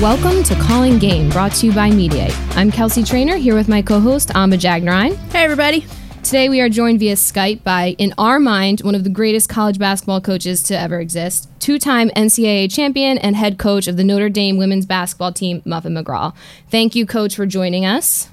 [0.00, 2.32] Welcome to Calling Game, brought to you by Mediaite.
[2.56, 5.16] I'm Kelsey Trainer here with my co host, Amba Jagnarine.
[5.32, 5.86] Hey, everybody.
[6.22, 9.76] Today we are joined via Skype by, in our mind, one of the greatest college
[9.76, 14.28] basketball coaches to ever exist, two time NCAA champion and head coach of the Notre
[14.28, 16.32] Dame women's basketball team, Muffet McGraw.
[16.70, 18.28] Thank you, coach, for joining us.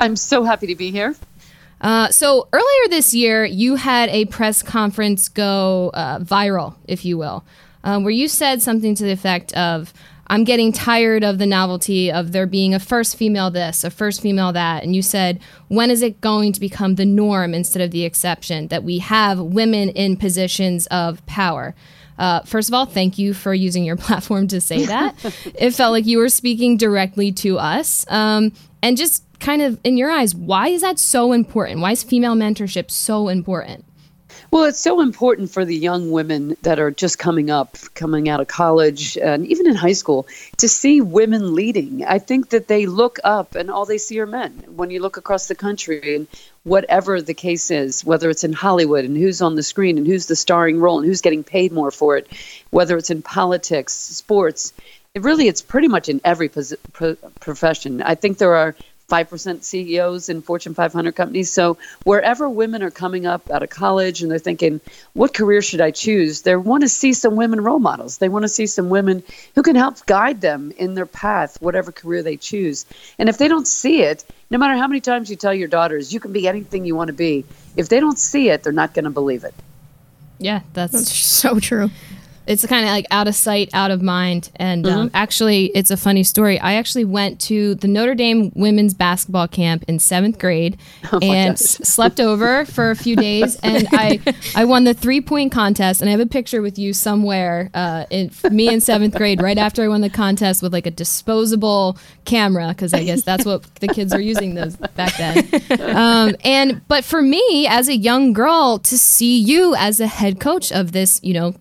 [0.00, 1.14] I'm so happy to be here.
[1.80, 7.16] Uh, so earlier this year, you had a press conference go uh, viral, if you
[7.16, 7.44] will,
[7.84, 9.94] uh, where you said something to the effect of,
[10.28, 14.20] I'm getting tired of the novelty of there being a first female this, a first
[14.20, 14.82] female that.
[14.82, 18.68] And you said, when is it going to become the norm instead of the exception
[18.68, 21.74] that we have women in positions of power?
[22.18, 25.14] Uh, first of all, thank you for using your platform to say that.
[25.54, 28.06] it felt like you were speaking directly to us.
[28.08, 28.52] Um,
[28.82, 31.80] and just kind of in your eyes, why is that so important?
[31.80, 33.84] Why is female mentorship so important?
[34.50, 38.40] Well, it's so important for the young women that are just coming up, coming out
[38.40, 40.26] of college, and even in high school,
[40.58, 42.04] to see women leading.
[42.04, 44.64] I think that they look up and all they see are men.
[44.76, 46.26] When you look across the country and
[46.62, 50.26] whatever the case is, whether it's in Hollywood and who's on the screen and who's
[50.26, 52.26] the starring role and who's getting paid more for it,
[52.70, 54.72] whether it's in politics, sports,
[55.14, 58.02] it really it's pretty much in every pos- pro- profession.
[58.02, 58.74] I think there are
[59.08, 61.50] 5% CEOs in Fortune 500 companies.
[61.52, 64.80] So wherever women are coming up out of college and they're thinking,
[65.12, 66.42] what career should I choose?
[66.42, 68.18] They want to see some women role models.
[68.18, 69.22] They want to see some women
[69.54, 72.86] who can help guide them in their path, whatever career they choose.
[73.18, 76.12] And if they don't see it, no matter how many times you tell your daughters,
[76.12, 77.44] you can be anything you want to be,
[77.76, 79.54] if they don't see it, they're not going to believe it.
[80.38, 81.90] Yeah, that's, that's so true
[82.46, 84.50] it's kind of like out of sight, out of mind.
[84.56, 85.16] And um, mm-hmm.
[85.16, 86.58] actually, it's a funny story.
[86.58, 90.78] I actually went to the Notre Dame women's basketball camp in seventh grade
[91.12, 93.58] oh and slept over for a few days.
[93.64, 94.20] And I,
[94.54, 96.00] I won the three point contest.
[96.00, 99.56] And I have a picture with you somewhere, uh, in me in seventh grade, right
[99.56, 103.62] after I won the contest with like a disposable camera, because I guess that's what
[103.76, 105.48] the kids were using those back then.
[105.94, 110.40] Um, and but for me, as a young girl, to see you as a head
[110.40, 111.54] coach of this, you know,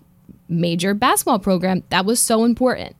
[0.54, 1.84] major basketball program.
[1.90, 2.96] That was so important.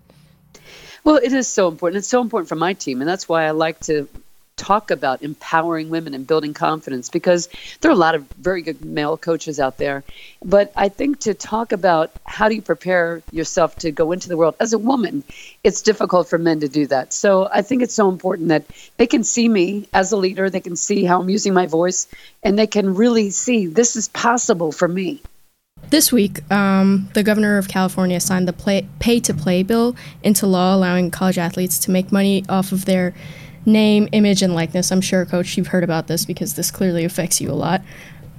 [1.04, 2.00] Well, it is so important.
[2.00, 3.02] It's so important for my team.
[3.02, 4.08] And that's why I like to
[4.56, 7.50] talk about empowering women and building confidence because
[7.82, 10.04] there are a lot of very good male coaches out there.
[10.44, 14.38] But I think to talk about how do you prepare yourself to go into the
[14.38, 15.24] world as a woman,
[15.64, 17.14] it's difficult for men to do that.
[17.14, 18.66] So I think it's so important that
[18.98, 22.08] they can see me as a leader, they can see how I'm using my voice,
[22.44, 25.22] and they can really see this is possible for me.
[25.90, 30.76] This week, um, the governor of California signed the pay to play bill into law,
[30.76, 33.14] allowing college athletes to make money off of their
[33.66, 34.92] name, image, and likeness.
[34.92, 37.82] I'm sure, Coach, you've heard about this because this clearly affects you a lot.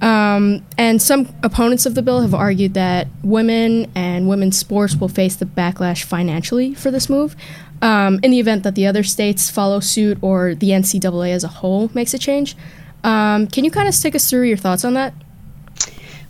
[0.01, 5.07] Um, and some opponents of the bill have argued that women and women's sports will
[5.07, 7.35] face the backlash financially for this move.
[7.81, 11.47] Um, in the event that the other states follow suit or the NCAA as a
[11.47, 12.55] whole makes a change.
[13.03, 15.13] Um, can you kind of take us through your thoughts on that?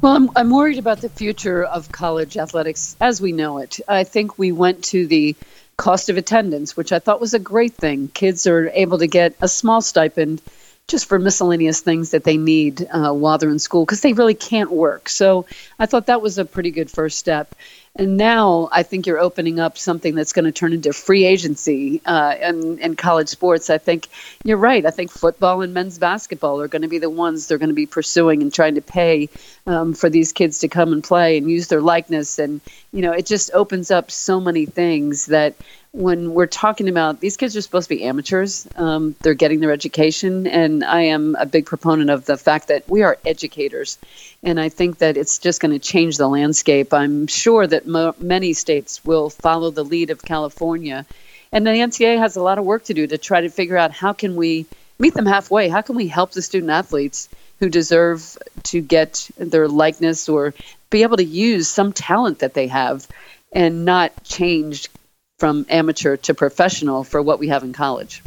[0.01, 3.79] Well, I'm, I'm worried about the future of college athletics as we know it.
[3.87, 5.35] I think we went to the
[5.77, 8.09] cost of attendance, which I thought was a great thing.
[8.09, 10.41] Kids are able to get a small stipend
[10.87, 14.35] just for miscellaneous things that they need uh, while they're in school because they really
[14.35, 15.09] can't work.
[15.09, 15.45] So
[15.79, 17.55] I thought that was a pretty good first step.
[17.97, 22.01] And now I think you're opening up something that's going to turn into free agency
[22.05, 23.69] uh, in, in college sports.
[23.69, 24.09] I think
[24.43, 24.85] you're right.
[24.85, 27.75] I think football and men's basketball are going to be the ones they're going to
[27.75, 29.29] be pursuing and trying to pay
[29.65, 32.37] um, for these kids to come and play and use their likeness.
[32.37, 32.59] And,
[32.91, 35.55] you know, it just opens up so many things that
[35.95, 39.71] when we're talking about these kids are supposed to be amateurs, um, they're getting their
[39.71, 43.97] education, and I am a big proponent of the fact that we are educators,
[44.43, 46.93] and I think that it's just going to change the landscape.
[46.93, 51.05] I'm sure that mo- many states will follow the lead of California,
[51.53, 53.91] and the NCAA has a lot of work to do to try to figure out
[53.91, 54.65] how can we
[54.99, 55.69] meet them halfway.
[55.69, 57.29] How can we help the student athletes
[57.59, 60.53] who deserve to get their likeness or
[60.89, 63.07] be able to use some talent that they have
[63.53, 64.89] and not change
[65.37, 68.23] from amateur to professional for what we have in college.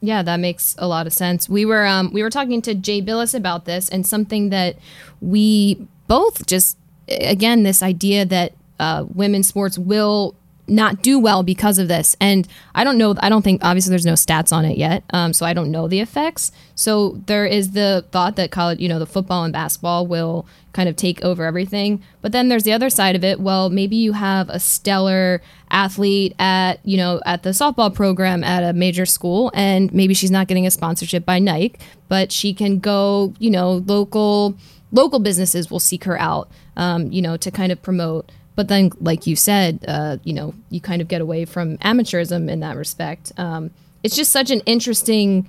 [0.00, 1.48] Yeah, that makes a lot of sense.
[1.48, 4.76] We were um, we were talking to Jay Bilas about this, and something that
[5.20, 6.76] we both just
[7.08, 10.34] again this idea that uh, women's sports will
[10.68, 12.16] not do well because of this.
[12.20, 15.04] And I don't know, I don't think, obviously, there's no stats on it yet.
[15.10, 16.52] Um, so I don't know the effects.
[16.74, 20.88] So there is the thought that college, you know, the football and basketball will kind
[20.88, 22.02] of take over everything.
[22.20, 23.40] But then there's the other side of it.
[23.40, 25.40] Well, maybe you have a stellar
[25.70, 30.30] athlete at, you know, at the softball program at a major school, and maybe she's
[30.30, 31.78] not getting a sponsorship by Nike,
[32.08, 34.56] but she can go, you know, local
[34.92, 38.90] local businesses will seek her out, um, you know, to kind of promote but then,
[39.00, 42.76] like you said, uh, you know, you kind of get away from amateurism in that
[42.76, 43.32] respect.
[43.36, 43.70] Um,
[44.02, 45.48] it's just such an interesting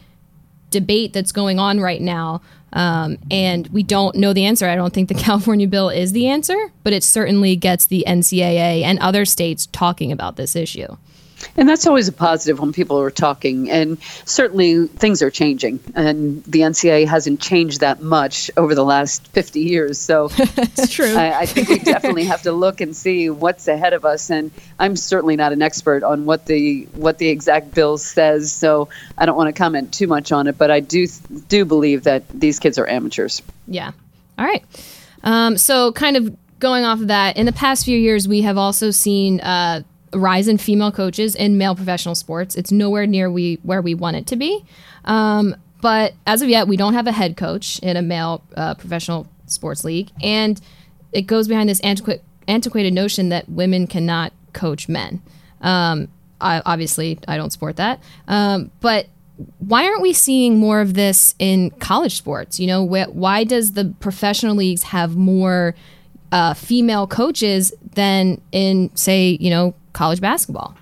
[0.69, 2.42] debate that's going on right now.
[2.74, 4.68] Um, and we don't know the answer.
[4.68, 8.83] I don't think the California bill is the answer, but it certainly gets the NCAA
[8.83, 10.98] and other states talking about this issue.
[11.56, 13.69] And that's always a positive when people are talking.
[13.69, 15.80] And certainly things are changing.
[15.95, 20.00] And the NCAA hasn't changed that much over the last 50 years.
[20.00, 21.13] So it's true.
[21.16, 24.30] I, I, think we definitely have to look and see what's ahead of us.
[24.30, 28.51] And I'm certainly not an expert on what the what the exact bill says.
[28.51, 30.57] So I don't want to comment too much on it.
[30.57, 31.07] But I do
[31.48, 33.42] do believe that these kids are amateurs.
[33.68, 33.92] Yeah.
[34.38, 34.63] All right.
[35.24, 38.57] Um, so kind of going off of that, in the past few years, we have
[38.57, 39.40] also seen.
[39.40, 39.83] Uh,
[40.13, 42.56] rise in female coaches in male professional sports.
[42.56, 44.65] It's nowhere near we where we want it to be.
[45.06, 48.75] Um, but as of yet, we don't have a head coach in a male uh,
[48.75, 50.59] professional sports league, and
[51.12, 55.21] it goes behind this antiqu- antiquated notion that women cannot coach men.
[55.62, 56.07] Um,
[56.42, 59.07] I, obviously, I don't support that, um, but
[59.59, 62.59] why aren't we seeing more of this in college sports?
[62.59, 65.75] You know, wh- why does the professional leagues have more
[66.31, 70.76] uh, female coaches than in, say, you know, college basketball.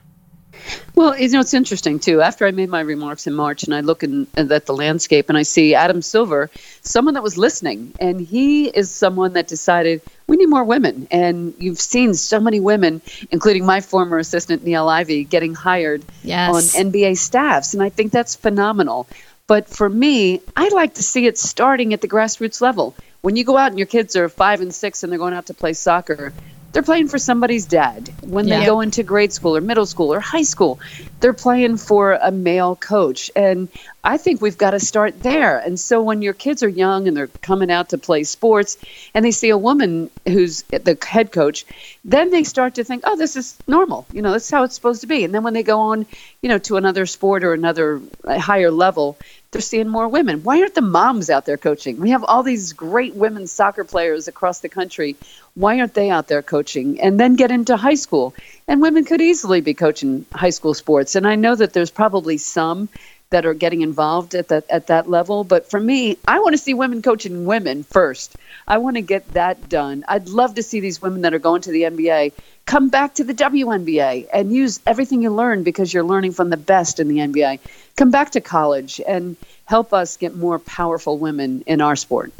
[0.95, 2.21] Well, you know, it's interesting too.
[2.21, 5.37] After I made my remarks in March and I look in, at the landscape and
[5.37, 6.49] I see Adam Silver,
[6.81, 11.07] someone that was listening, and he is someone that decided we need more women.
[11.11, 13.01] And you've seen so many women,
[13.31, 16.75] including my former assistant, Niele Ivey, getting hired yes.
[16.75, 17.73] on NBA staffs.
[17.73, 19.07] And I think that's phenomenal.
[19.47, 22.95] But for me, I like to see it starting at the grassroots level.
[23.21, 25.47] When you go out and your kids are five and six and they're going out
[25.47, 26.33] to play soccer,
[26.75, 28.09] they're playing for somebody's dad.
[28.21, 28.59] When yeah.
[28.59, 30.77] they go into grade school or middle school or high school,
[31.21, 33.31] they're playing for a male coach.
[33.33, 33.69] And
[34.03, 35.57] I think we've got to start there.
[35.57, 38.77] And so when your kids are young and they're coming out to play sports
[39.13, 41.65] and they see a woman who's the head coach,
[42.03, 44.05] then they start to think, oh, this is normal.
[44.11, 45.23] You know, that's how it's supposed to be.
[45.23, 46.05] And then when they go on,
[46.41, 49.17] you know, to another sport or another uh, higher level,
[49.55, 50.43] they're seeing more women.
[50.43, 52.01] Why aren't the moms out there coaching?
[52.01, 55.15] We have all these great women soccer players across the country.
[55.53, 56.99] Why aren't they out there coaching?
[56.99, 58.35] And then get into high school.
[58.67, 61.15] And women could easily be coaching high school sports.
[61.15, 62.89] And I know that there's probably some
[63.29, 65.45] that are getting involved at that at that level.
[65.45, 68.35] But for me, I want to see women coaching women first.
[68.67, 70.03] I want to get that done.
[70.07, 72.33] I'd love to see these women that are going to the NBA
[72.65, 76.57] come back to the WNBA and use everything you learn because you're learning from the
[76.57, 77.59] best in the NBA.
[77.95, 82.33] Come back to college and help us get more powerful women in our sport.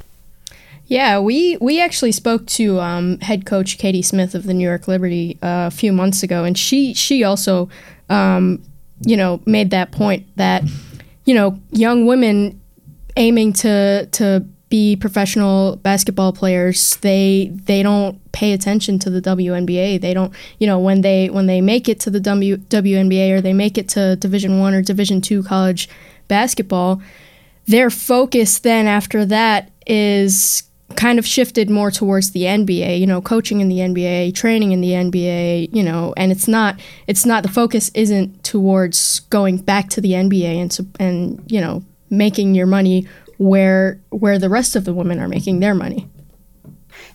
[0.87, 4.87] Yeah, we we actually spoke to um, head coach Katie Smith of the New York
[4.87, 7.69] Liberty uh, a few months ago, and she she also,
[8.09, 8.61] um,
[9.01, 10.63] you know, made that point that,
[11.25, 12.61] you know, young women
[13.17, 20.01] aiming to to be professional basketball players, they they don't pay attention to the WNBA.
[20.01, 23.41] They don't, you know, when they when they make it to the w, WNBA or
[23.41, 25.87] they make it to Division One or Division Two college
[26.27, 27.01] basketball,
[27.67, 30.63] their focus then after that is
[30.95, 34.81] kind of shifted more towards the NBA, you know, coaching in the NBA, training in
[34.81, 39.89] the NBA, you know, and it's not it's not the focus isn't towards going back
[39.89, 44.85] to the NBA and and you know, making your money where where the rest of
[44.85, 46.07] the women are making their money.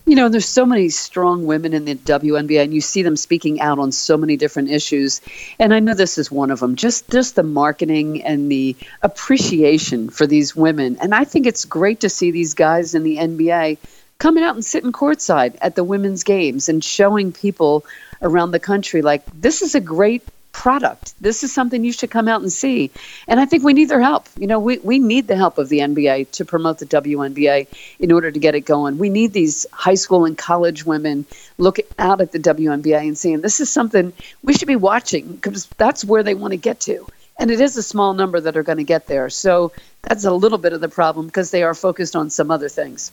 [0.05, 3.61] You know, there's so many strong women in the WNBA, and you see them speaking
[3.61, 5.21] out on so many different issues.
[5.59, 6.75] And I know this is one of them.
[6.75, 10.97] Just just the marketing and the appreciation for these women.
[11.01, 13.77] And I think it's great to see these guys in the NBA
[14.17, 17.83] coming out and sitting courtside at the women's games and showing people
[18.21, 20.21] around the country like this is a great
[20.51, 21.13] product.
[21.21, 22.91] This is something you should come out and see.
[23.27, 24.27] And I think we need their help.
[24.37, 27.67] You know, we, we need the help of the NBA to promote the WNBA
[27.99, 28.97] in order to get it going.
[28.97, 31.25] We need these high school and college women
[31.57, 35.65] looking out at the WNBA and saying, this is something we should be watching because
[35.77, 37.07] that's where they want to get to.
[37.39, 39.29] And it is a small number that are going to get there.
[39.29, 39.71] So
[40.03, 43.11] that's a little bit of the problem because they are focused on some other things.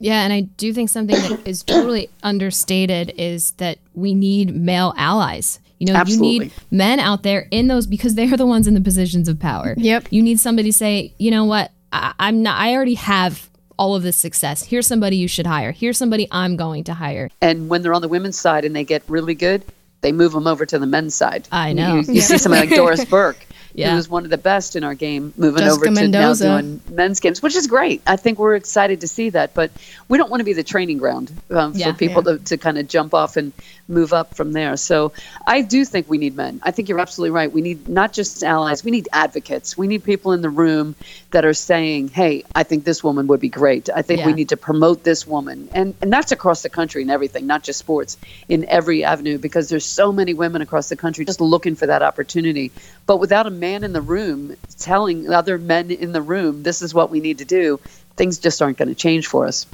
[0.00, 4.94] Yeah, and I do think something that is totally understated is that we need male
[4.96, 5.60] allies.
[5.82, 6.28] You know, Absolutely.
[6.28, 9.26] you need men out there in those because they are the ones in the positions
[9.26, 9.74] of power.
[9.76, 10.06] Yep.
[10.10, 12.60] You need somebody to say, you know what, I, I'm not.
[12.60, 14.62] I already have all of this success.
[14.62, 15.72] Here's somebody you should hire.
[15.72, 17.30] Here's somebody I'm going to hire.
[17.40, 19.64] And when they're on the women's side and they get really good,
[20.02, 21.48] they move them over to the men's side.
[21.50, 21.96] I know.
[21.96, 23.90] You, you see somebody like Doris Burke yeah.
[23.90, 26.44] who was one of the best in our game, moving Jessica over to Mendoza.
[26.44, 28.02] now doing men's games, which is great.
[28.06, 29.70] I think we're excited to see that, but
[30.08, 32.38] we don't want to be the training ground um, yeah, for people yeah.
[32.38, 33.52] to, to kind of jump off and
[33.92, 34.76] move up from there.
[34.76, 35.12] So
[35.46, 36.60] I do think we need men.
[36.62, 37.52] I think you're absolutely right.
[37.52, 39.76] We need not just allies, we need advocates.
[39.76, 40.96] We need people in the room
[41.30, 43.88] that are saying, hey, I think this woman would be great.
[43.94, 44.26] I think yeah.
[44.26, 45.68] we need to promote this woman.
[45.72, 48.16] And, and that's across the country and everything, not just sports,
[48.48, 52.02] in every avenue, because there's so many women across the country just looking for that
[52.02, 52.72] opportunity.
[53.06, 56.94] But without a man in the room telling other men in the room, this is
[56.94, 57.80] what we need to do,
[58.16, 59.66] things just aren't going to change for us.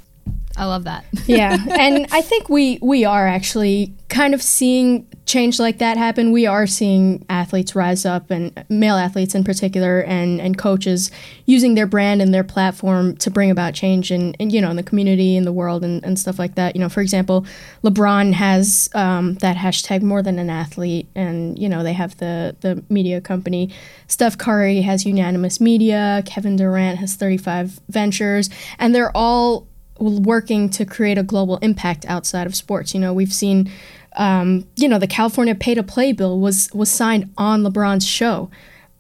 [0.59, 1.05] I love that.
[1.27, 6.33] yeah, and I think we we are actually kind of seeing change like that happen.
[6.33, 11.13] We are seeing athletes rise up, and male athletes in particular, and and coaches
[11.47, 14.77] using their brand and their platform to bring about change in, in you know in
[14.77, 16.75] the community, in the world, and, and stuff like that.
[16.75, 17.47] You know, for example,
[17.85, 22.57] LeBron has um, that hashtag more than an athlete, and you know they have the
[22.61, 23.71] the media company.
[24.09, 26.23] Steph Curry has unanimous media.
[26.27, 28.51] Kevin Durant has 35 ventures,
[28.81, 29.68] and they're all
[29.99, 32.95] working to create a global impact outside of sports.
[32.95, 33.71] You know, we've seen,
[34.17, 38.51] um, you know, the California pay to play bill was was signed on LeBron's show.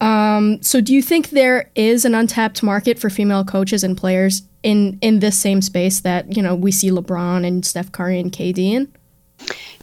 [0.00, 4.42] Um, so, do you think there is an untapped market for female coaches and players
[4.62, 8.32] in in this same space that you know we see LeBron and Steph Curry and
[8.32, 8.92] KD in?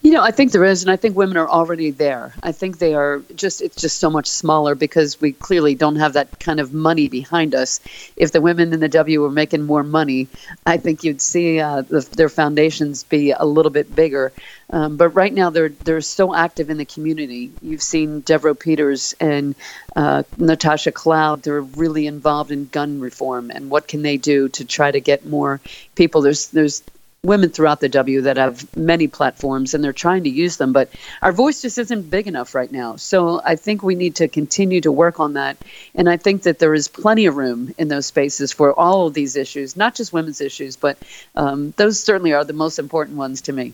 [0.05, 2.31] You know, I think there is, and I think women are already there.
[2.43, 6.13] I think they are just, it's just so much smaller because we clearly don't have
[6.13, 7.79] that kind of money behind us.
[8.15, 10.27] If the women in the W were making more money,
[10.63, 14.31] I think you'd see uh, the, their foundations be a little bit bigger.
[14.69, 17.51] Um, but right now, they're, they're so active in the community.
[17.63, 19.55] You've seen Devereaux Peters and
[19.95, 21.41] uh, Natasha Cloud.
[21.41, 25.25] They're really involved in gun reform and what can they do to try to get
[25.25, 25.61] more
[25.95, 26.21] people.
[26.21, 26.83] There's, there's
[27.25, 30.89] women throughout the W that have many platforms and they're trying to use them, but
[31.21, 32.95] our voice just isn't big enough right now.
[32.95, 35.57] So I think we need to continue to work on that.
[35.93, 39.13] And I think that there is plenty of room in those spaces for all of
[39.13, 40.97] these issues, not just women's issues, but
[41.35, 43.73] um, those certainly are the most important ones to me.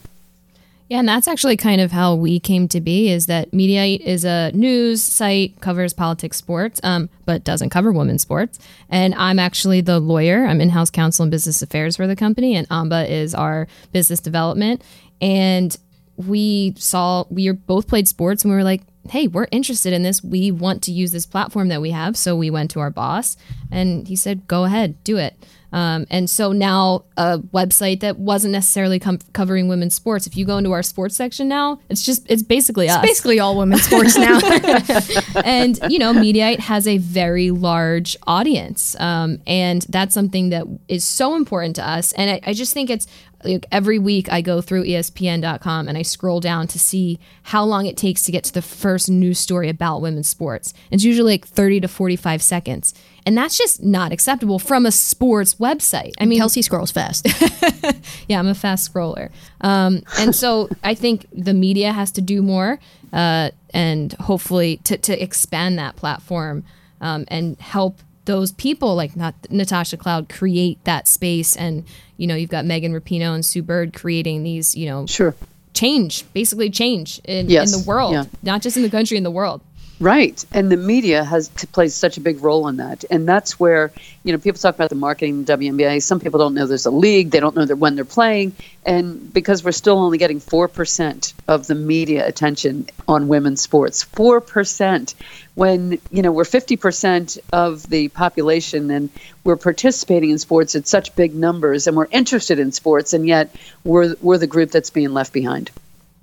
[0.91, 3.09] Yeah, and that's actually kind of how we came to be.
[3.09, 8.23] Is that Mediaite is a news site covers politics, sports, um, but doesn't cover women's
[8.23, 8.59] sports.
[8.89, 10.43] And I'm actually the lawyer.
[10.45, 14.83] I'm in-house counsel and business affairs for the company, and Amba is our business development.
[15.21, 15.73] And
[16.17, 20.23] we saw we both played sports, and we were like, hey, we're interested in this.
[20.23, 22.15] We want to use this platform that we have.
[22.17, 23.37] So we went to our boss,
[23.71, 25.35] and he said, go ahead, do it.
[25.73, 30.27] Um, and so now a website that wasn't necessarily com- covering women's sports.
[30.27, 33.01] If you go into our sports section now, it's just it's basically it's us.
[33.01, 34.39] basically all women's sports now.
[35.45, 41.05] and you know, Mediaite has a very large audience, um, and that's something that is
[41.05, 42.11] so important to us.
[42.13, 43.07] And I, I just think it's
[43.43, 47.85] like every week I go through ESPN.com and I scroll down to see how long
[47.85, 50.73] it takes to get to the first news story about women's sports.
[50.89, 52.93] It's usually like 30 to 45 seconds.
[53.25, 56.13] And that's just not acceptable from a sports website.
[56.19, 57.27] I mean, Kelsey scrolls fast.
[58.27, 59.29] yeah, I'm a fast scroller.
[59.61, 62.79] Um, and so I think the media has to do more
[63.13, 66.63] uh, and hopefully to, to expand that platform
[66.99, 71.85] um, and help those people like not Natasha Cloud create that space and
[72.17, 75.35] you know you've got Megan Rapinoe and Sue Bird creating these you know sure
[75.73, 77.73] change basically change in, yes.
[77.73, 78.25] in the world yeah.
[78.43, 79.61] not just in the country in the world
[80.01, 80.43] Right.
[80.51, 83.05] And the media has plays such a big role in that.
[83.11, 83.91] And that's where,
[84.23, 86.01] you know, people talk about the marketing WNBA.
[86.01, 87.29] Some people don't know there's a league.
[87.29, 88.55] They don't know that when they're playing.
[88.83, 95.13] And because we're still only getting 4% of the media attention on women's sports, 4%,
[95.53, 99.11] when, you know, we're 50% of the population and
[99.43, 103.13] we're participating in sports at such big numbers and we're interested in sports.
[103.13, 105.69] And yet we're, we're the group that's being left behind.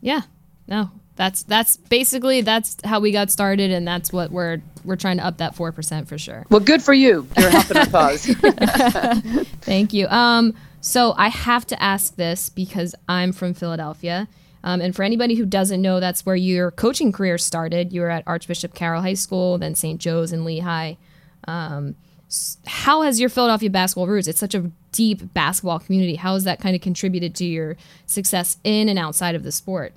[0.01, 0.23] Yeah.
[0.67, 5.17] No, that's that's basically that's how we got started and that's what we're we're trying
[5.17, 6.47] to up that 4% for sure.
[6.49, 7.27] Well good for you.
[7.37, 8.25] You're helping our cause.
[9.61, 10.07] Thank you.
[10.07, 14.29] Um so i have to ask this because i'm from philadelphia.
[14.63, 17.93] Um, and for anybody who doesn't know that's where your coaching career started.
[17.93, 20.97] You were at archbishop carroll high school then st joe's and lehigh.
[21.49, 21.97] Um,
[22.67, 26.61] how has your philadelphia basketball roots it's such a deep basketball community how has that
[26.61, 29.95] kind of contributed to your success in and outside of the sport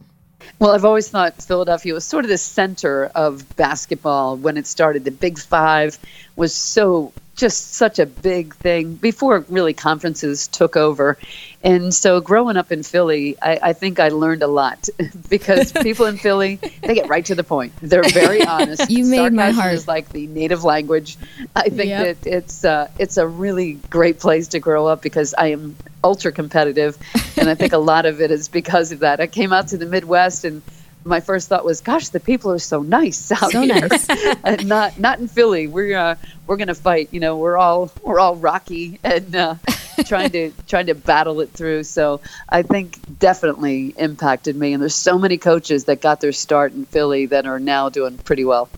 [0.60, 5.05] well, I've always thought Philadelphia was sort of the center of basketball when it started.
[5.05, 5.98] The Big Five
[6.36, 11.17] was so just such a big thing before really conferences took over.
[11.63, 14.89] And so growing up in Philly, I, I think I learned a lot
[15.29, 17.73] because people in Philly, they get right to the point.
[17.81, 18.89] They're very honest.
[18.89, 19.73] you made Sarcasm my heart.
[19.73, 21.17] is like the native language.
[21.55, 22.21] I think yep.
[22.21, 26.31] that it's uh, it's a really great place to grow up because I am ultra
[26.31, 26.97] competitive,
[27.38, 29.19] and I think a lot of it is because of that.
[29.19, 30.61] I came out to the Midwest and
[31.03, 34.08] my first thought was, "Gosh, the people are so nice out so here." Nice.
[34.43, 35.67] and not not in Philly.
[35.67, 36.15] We're uh,
[36.48, 37.10] we're gonna fight.
[37.12, 39.55] You know, we're all we're all rocky and uh,
[40.05, 41.84] trying to trying to battle it through.
[41.84, 44.74] So I think definitely impacted me.
[44.74, 48.17] And there's so many coaches that got their start in Philly that are now doing
[48.17, 48.70] pretty well.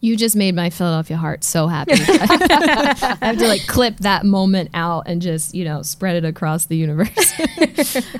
[0.00, 1.92] You just made my Philadelphia heart so happy.
[1.98, 6.66] I have to like clip that moment out and just, you know, spread it across
[6.66, 7.32] the universe.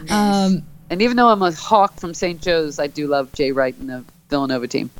[0.08, 2.40] um, and even though I'm a hawk from St.
[2.40, 4.90] Joe's, I do love Jay Wright and the Villanova team.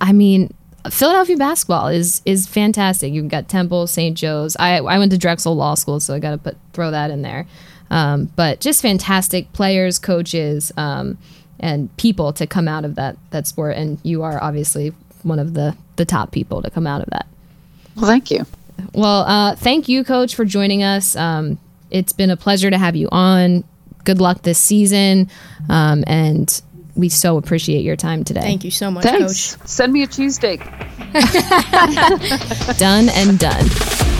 [0.00, 0.52] I mean,
[0.90, 3.12] Philadelphia basketball is is fantastic.
[3.12, 4.16] You've got Temple, St.
[4.16, 4.56] Joe's.
[4.56, 7.22] I I went to Drexel Law School, so I got to put throw that in
[7.22, 7.46] there.
[7.90, 11.18] Um, but just fantastic players, coaches, um,
[11.58, 13.76] and people to come out of that that sport.
[13.76, 14.92] And you are obviously
[15.22, 17.26] one of the the top people to come out of that.
[17.96, 18.46] Well, thank you.
[18.92, 21.16] Well, uh, thank you, Coach, for joining us.
[21.16, 21.58] Um,
[21.90, 23.64] it's been a pleasure to have you on.
[24.04, 25.28] Good luck this season,
[25.68, 26.62] um, and
[26.94, 28.40] we so appreciate your time today.
[28.40, 29.56] Thank you so much, Thanks.
[29.56, 29.68] Coach.
[29.68, 30.60] Send me a cheesesteak.
[32.78, 34.17] done and done.